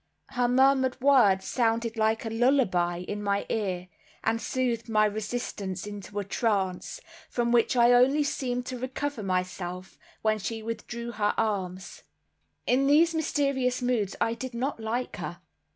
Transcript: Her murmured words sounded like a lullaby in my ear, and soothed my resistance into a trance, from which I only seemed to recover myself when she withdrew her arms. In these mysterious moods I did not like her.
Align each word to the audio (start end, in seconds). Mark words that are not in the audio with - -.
Her 0.29 0.47
murmured 0.47 0.99
words 0.99 1.45
sounded 1.45 1.95
like 1.95 2.25
a 2.25 2.31
lullaby 2.31 3.03
in 3.07 3.21
my 3.21 3.45
ear, 3.49 3.87
and 4.23 4.41
soothed 4.41 4.89
my 4.89 5.05
resistance 5.05 5.85
into 5.85 6.17
a 6.17 6.23
trance, 6.23 7.01
from 7.29 7.51
which 7.51 7.75
I 7.75 7.91
only 7.91 8.23
seemed 8.23 8.65
to 8.65 8.79
recover 8.79 9.21
myself 9.21 9.99
when 10.23 10.39
she 10.39 10.63
withdrew 10.63 11.11
her 11.11 11.35
arms. 11.37 12.01
In 12.65 12.87
these 12.87 13.13
mysterious 13.13 13.83
moods 13.83 14.15
I 14.19 14.33
did 14.33 14.55
not 14.55 14.79
like 14.79 15.17
her. 15.17 15.39